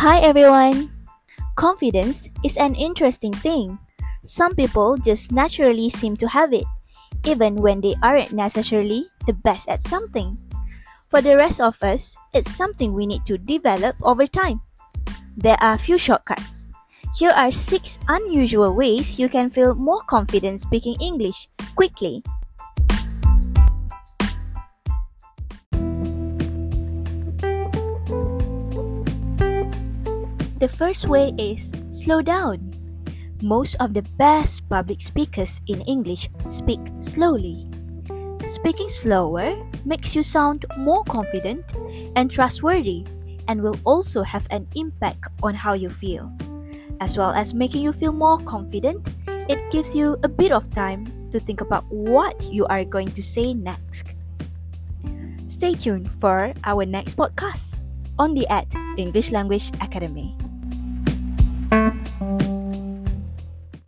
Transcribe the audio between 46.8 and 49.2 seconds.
As well as making you feel more confident,